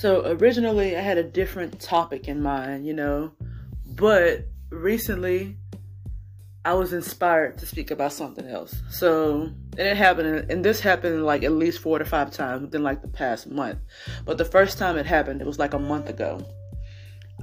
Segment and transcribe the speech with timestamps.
[0.00, 3.32] So originally I had a different topic in mind, you know,
[3.84, 5.58] but recently
[6.64, 8.74] I was inspired to speak about something else.
[8.88, 12.82] So, and it happened, and this happened like at least four to five times within
[12.82, 13.80] like the past month.
[14.24, 16.46] But the first time it happened, it was like a month ago.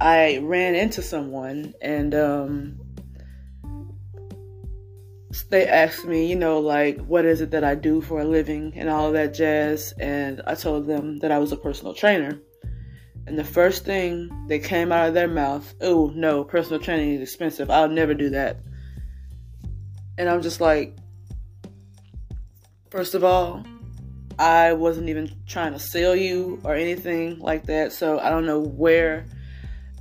[0.00, 2.80] I ran into someone, and um,
[5.48, 8.72] they asked me, you know, like, what is it that I do for a living
[8.74, 9.94] and all that jazz.
[10.00, 12.40] And I told them that I was a personal trainer.
[13.28, 17.20] And the first thing that came out of their mouth, oh, no, personal training is
[17.20, 17.70] expensive.
[17.70, 18.60] I'll never do that.
[20.16, 20.96] And I'm just like,
[22.90, 23.64] first of all,
[24.38, 27.92] I wasn't even trying to sell you or anything like that.
[27.92, 29.26] So I don't know where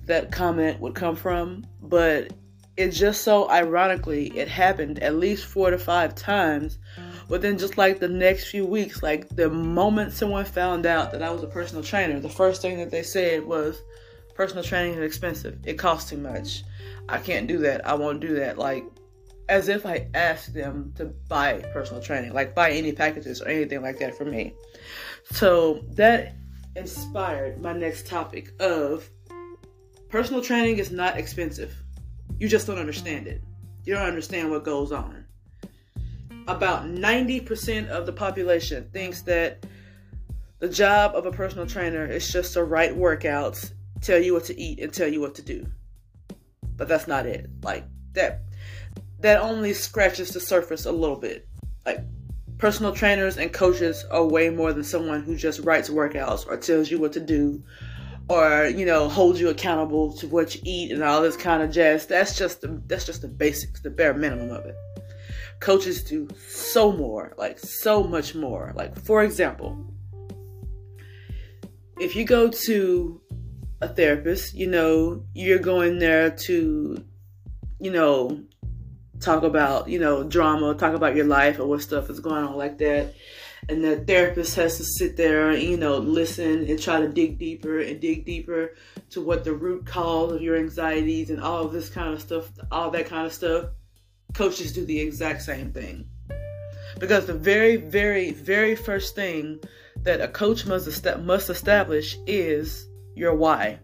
[0.06, 1.66] that comment would come from.
[1.82, 2.32] But
[2.78, 6.80] it just so ironically, it happened at least four to five times
[7.30, 9.04] within just like the next few weeks.
[9.04, 12.78] Like the moment someone found out that I was a personal trainer, the first thing
[12.78, 13.82] that they said was,
[14.36, 15.60] personal training is expensive.
[15.66, 16.64] It costs too much.
[17.10, 17.86] I can't do that.
[17.88, 18.58] I won't do that.
[18.58, 18.84] Like,
[19.50, 23.82] as if I asked them to buy personal training, like buy any packages or anything
[23.82, 24.54] like that for me.
[25.32, 26.36] So that
[26.76, 29.10] inspired my next topic of
[30.10, 31.74] personal training is not expensive.
[32.40, 33.42] You just don't understand it.
[33.86, 35.27] You don't understand what goes on.
[36.48, 39.66] About 90% of the population thinks that
[40.60, 44.60] the job of a personal trainer is just to write workouts, tell you what to
[44.60, 45.68] eat, and tell you what to do.
[46.76, 47.50] But that's not it.
[47.64, 48.42] Like that
[49.20, 51.48] that only scratches the surface a little bit.
[51.86, 52.00] Like
[52.58, 56.90] personal trainers and coaches are way more than someone who just writes workouts or tells
[56.90, 57.64] you what to do
[58.30, 61.72] or you know holds you accountable to what you eat and all this kind of
[61.72, 64.76] jazz that's just the that's just the basics the bare minimum of it
[65.60, 69.78] coaches do so more like so much more like for example
[72.00, 73.20] if you go to
[73.82, 77.04] a therapist you know you're going there to
[77.80, 78.44] you know
[79.20, 82.56] talk about, you know, drama, talk about your life or what stuff is going on
[82.56, 83.14] like that.
[83.70, 87.38] And the therapist has to sit there and, you know, listen and try to dig
[87.38, 88.76] deeper and dig deeper
[89.10, 92.50] to what the root cause of your anxieties and all of this kind of stuff,
[92.72, 93.66] all that kind of stuff.
[94.38, 96.08] Coaches do the exact same thing.
[97.00, 99.60] Because the very, very, very first thing
[100.04, 103.80] that a coach must, must establish is your why.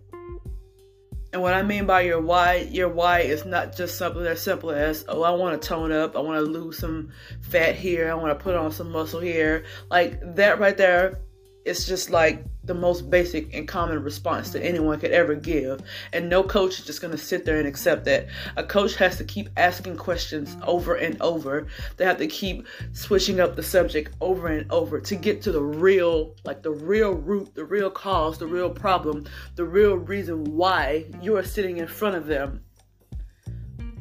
[1.33, 4.69] And what I mean by your why, your why is not just something as simple
[4.69, 7.09] as, oh, I want to tone up, I want to lose some
[7.41, 9.65] fat here, I want to put on some muscle here.
[9.89, 11.19] Like that right there
[11.65, 15.81] it's just like the most basic and common response that anyone could ever give.
[16.13, 18.27] And no coach is just going to sit there and accept that.
[18.55, 21.67] A coach has to keep asking questions over and over.
[21.97, 25.61] They have to keep switching up the subject over and over to get to the
[25.61, 29.25] real, like the real root, the real cause, the real problem,
[29.55, 32.61] the real reason why you are sitting in front of them,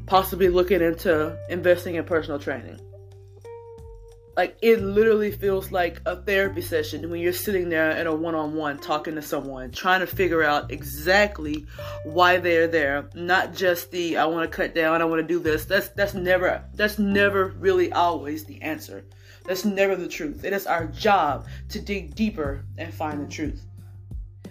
[0.06, 2.78] possibly looking into investing in personal training
[4.36, 8.78] like it literally feels like a therapy session when you're sitting there in a one-on-one
[8.78, 11.66] talking to someone trying to figure out exactly
[12.04, 13.10] why they're there.
[13.14, 15.64] Not just the i want to cut down i want to do this.
[15.66, 19.04] That's that's never that's never really always the answer.
[19.44, 20.44] That's never the truth.
[20.44, 23.64] It is our job to dig deeper and find the truth.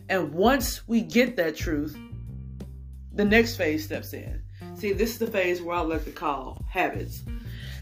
[0.09, 1.97] And once we get that truth
[3.13, 4.41] the next phase steps in.
[4.75, 7.23] See this is the phase where i like to call habits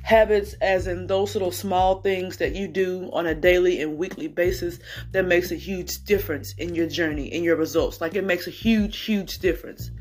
[0.03, 4.27] habits as in those little small things that you do on a daily and weekly
[4.27, 4.79] basis
[5.11, 8.51] that makes a huge difference in your journey in your results like it makes a
[8.51, 9.91] huge huge difference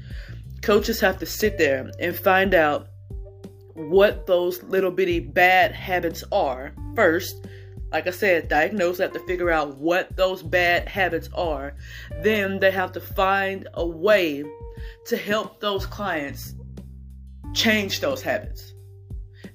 [0.63, 2.89] coaches have to sit there and find out
[3.75, 7.47] what those little bitty bad habits are first
[7.91, 11.75] like I said, diagnose, have to figure out what those bad habits are.
[12.23, 14.45] Then they have to find a way
[15.07, 16.55] to help those clients
[17.55, 18.75] change those habits.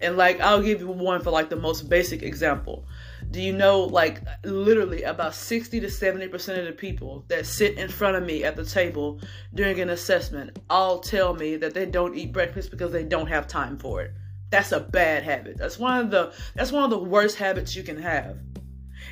[0.04, 2.86] And like I'll give you one for like the most basic example.
[3.32, 7.90] Do you know like literally about 60 to 70% of the people that sit in
[7.90, 9.20] front of me at the table
[9.54, 13.48] during an assessment all tell me that they don't eat breakfast because they don't have
[13.48, 14.12] time for it.
[14.50, 15.58] That's a bad habit.
[15.58, 18.38] That's one of the that's one of the worst habits you can have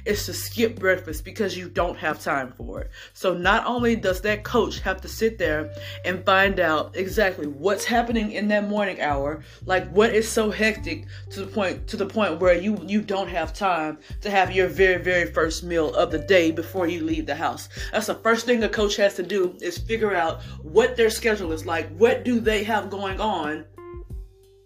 [0.05, 2.91] is to skip breakfast because you don't have time for it.
[3.13, 5.73] So not only does that coach have to sit there
[6.05, 11.05] and find out exactly what's happening in that morning hour, like what is so hectic
[11.31, 14.67] to the point to the point where you you don't have time to have your
[14.67, 17.69] very very first meal of the day before you leave the house.
[17.91, 21.51] That's the first thing a coach has to do is figure out what their schedule
[21.51, 21.89] is like.
[21.97, 23.65] What do they have going on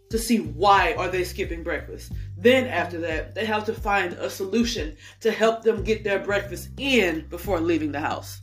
[0.09, 2.11] to see why are they skipping breakfast.
[2.37, 6.69] Then after that, they have to find a solution to help them get their breakfast
[6.77, 8.41] in before leaving the house.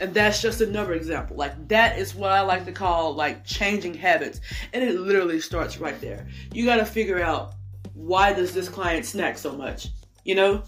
[0.00, 1.36] And that's just another example.
[1.36, 4.40] Like that is what I like to call like changing habits.
[4.72, 6.26] And it literally starts right there.
[6.52, 7.54] You got to figure out
[7.94, 9.88] why does this client snack so much?
[10.24, 10.62] You know?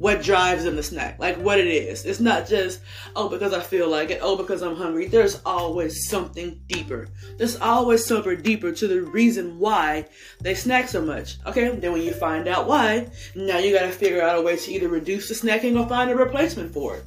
[0.00, 1.18] What drives them to snack?
[1.18, 2.06] Like what it is.
[2.06, 2.80] It's not just,
[3.14, 5.08] oh, because I feel like it, oh, because I'm hungry.
[5.08, 7.08] There's always something deeper.
[7.36, 10.08] There's always something deeper to the reason why
[10.40, 11.36] they snack so much.
[11.44, 14.72] Okay, then when you find out why, now you gotta figure out a way to
[14.72, 17.04] either reduce the snacking or find a replacement for it.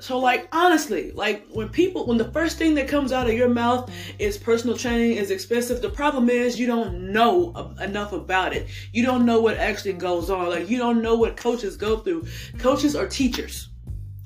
[0.00, 3.48] So like honestly, like when people when the first thing that comes out of your
[3.48, 8.68] mouth is personal training is expensive, the problem is you don't know enough about it.
[8.92, 10.50] You don't know what actually goes on.
[10.50, 12.26] Like you don't know what coaches go through.
[12.58, 13.70] Coaches are teachers.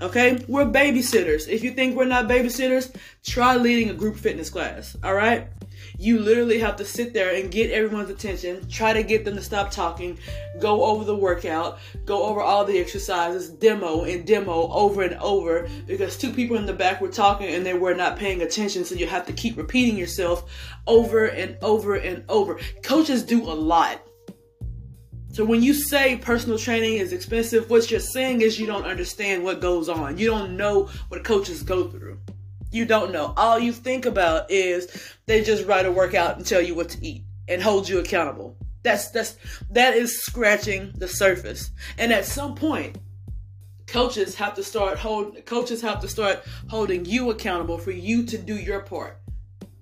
[0.00, 0.44] Okay?
[0.48, 1.48] We're babysitters.
[1.48, 4.96] If you think we're not babysitters, try leading a group fitness class.
[5.02, 5.48] All right?
[6.02, 9.42] You literally have to sit there and get everyone's attention, try to get them to
[9.42, 10.18] stop talking,
[10.58, 15.68] go over the workout, go over all the exercises, demo and demo over and over
[15.86, 18.84] because two people in the back were talking and they were not paying attention.
[18.84, 20.50] So you have to keep repeating yourself
[20.88, 22.58] over and over and over.
[22.82, 24.02] Coaches do a lot.
[25.30, 29.44] So when you say personal training is expensive, what you're saying is you don't understand
[29.44, 30.18] what goes on.
[30.18, 32.18] You don't know what coaches go through.
[32.72, 33.34] You don't know.
[33.36, 37.06] All you think about is they just write a workout and tell you what to
[37.06, 38.56] eat and hold you accountable.
[38.82, 39.36] That's that's
[39.70, 41.70] that is scratching the surface.
[41.98, 42.96] And at some point,
[43.86, 48.38] coaches have to start hold coaches have to start holding you accountable for you to
[48.38, 49.20] do your part.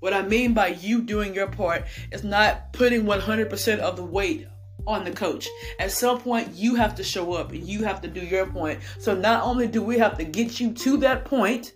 [0.00, 4.48] What I mean by you doing your part is not putting 100% of the weight
[4.86, 5.46] on the coach.
[5.78, 8.80] At some point, you have to show up and you have to do your point.
[8.98, 11.74] So not only do we have to get you to that point,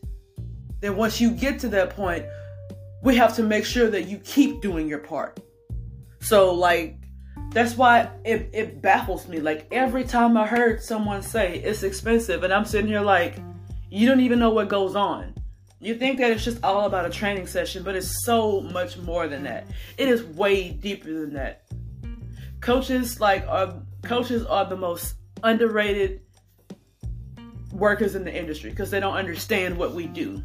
[0.84, 2.26] then once you get to that point,
[3.02, 5.40] we have to make sure that you keep doing your part.
[6.20, 6.98] So like
[7.52, 9.40] that's why it, it baffles me.
[9.40, 13.36] Like every time I heard someone say it's expensive, and I'm sitting here like,
[13.90, 15.34] you don't even know what goes on.
[15.80, 19.28] You think that it's just all about a training session, but it's so much more
[19.28, 19.66] than that.
[19.98, 21.64] It is way deeper than that.
[22.60, 26.22] Coaches like are coaches are the most underrated
[27.72, 30.42] workers in the industry because they don't understand what we do.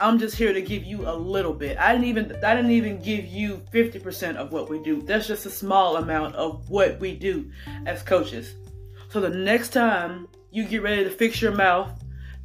[0.00, 1.78] I'm just here to give you a little bit.
[1.78, 5.02] I didn't even I didn't even give you 50% of what we do.
[5.02, 7.48] That's just a small amount of what we do
[7.86, 8.54] as coaches.
[9.10, 11.92] So the next time you get ready to fix your mouth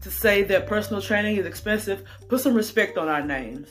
[0.01, 3.67] to say that personal training is expensive, put some respect on our names.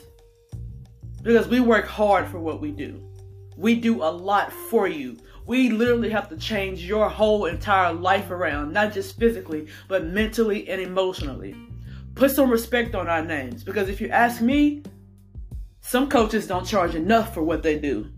[1.23, 3.01] Because we work hard for what we do.
[3.55, 5.17] We do a lot for you.
[5.45, 10.67] We literally have to change your whole entire life around, not just physically, but mentally
[10.69, 11.55] and emotionally
[12.19, 14.83] put some respect on our names because if you ask me,
[15.79, 18.11] some coaches don't charge enough for what they do.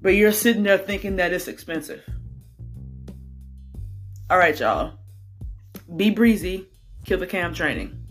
[0.00, 2.02] But you're sitting there thinking that it's expensive.
[4.28, 4.94] All right, y'all.
[5.94, 6.66] Be breezy.
[7.04, 8.01] Killa Kam training.